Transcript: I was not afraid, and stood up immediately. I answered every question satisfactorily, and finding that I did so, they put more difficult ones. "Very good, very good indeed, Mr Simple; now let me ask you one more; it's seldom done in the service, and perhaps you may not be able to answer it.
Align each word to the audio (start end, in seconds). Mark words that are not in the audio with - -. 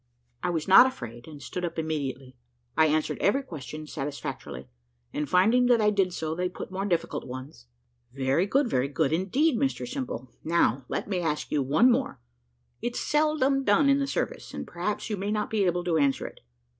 I 0.41 0.49
was 0.49 0.67
not 0.67 0.87
afraid, 0.87 1.27
and 1.27 1.43
stood 1.43 1.63
up 1.63 1.77
immediately. 1.77 2.35
I 2.75 2.87
answered 2.87 3.19
every 3.19 3.43
question 3.43 3.85
satisfactorily, 3.85 4.67
and 5.13 5.29
finding 5.29 5.67
that 5.67 5.79
I 5.79 5.91
did 5.91 6.11
so, 6.11 6.33
they 6.33 6.49
put 6.49 6.71
more 6.71 6.85
difficult 6.85 7.23
ones. 7.27 7.67
"Very 8.11 8.47
good, 8.47 8.67
very 8.67 8.87
good 8.87 9.13
indeed, 9.13 9.59
Mr 9.59 9.87
Simple; 9.87 10.31
now 10.43 10.85
let 10.89 11.07
me 11.07 11.19
ask 11.19 11.51
you 11.51 11.61
one 11.61 11.91
more; 11.91 12.19
it's 12.81 12.99
seldom 12.99 13.63
done 13.63 13.89
in 13.89 13.99
the 13.99 14.07
service, 14.07 14.55
and 14.55 14.65
perhaps 14.65 15.07
you 15.11 15.17
may 15.17 15.29
not 15.29 15.51
be 15.51 15.65
able 15.65 15.83
to 15.83 15.97
answer 15.99 16.25
it. 16.25 16.39